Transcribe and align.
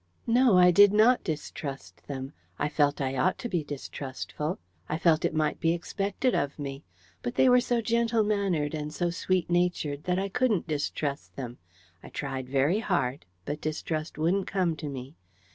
No, 0.25 0.57
I 0.57 0.71
did 0.71 0.91
NOT 0.93 1.23
distrust 1.23 2.07
them. 2.07 2.33
I 2.57 2.69
felt 2.69 2.99
I 2.99 3.15
ought 3.15 3.37
to 3.37 3.47
be 3.47 3.63
distrustful. 3.63 4.57
I 4.89 4.97
felt 4.97 5.25
it 5.25 5.33
might 5.35 5.59
be 5.59 5.73
expected 5.73 6.33
of 6.33 6.57
me. 6.57 6.83
But 7.21 7.35
they 7.35 7.47
were 7.47 7.61
so 7.61 7.81
gentle 7.81 8.23
mannered 8.23 8.73
and 8.73 8.91
so 8.91 9.11
sweet 9.11 9.47
natured, 9.47 10.05
that 10.05 10.17
I 10.17 10.27
couldn't 10.27 10.67
distrust 10.67 11.35
them. 11.35 11.59
I 12.01 12.09
tried 12.09 12.49
very 12.49 12.79
hard, 12.79 13.27
but 13.45 13.61
distrust 13.61 14.17
wouldn't 14.17 14.47
come 14.47 14.75
to 14.77 14.89
me. 14.89 15.17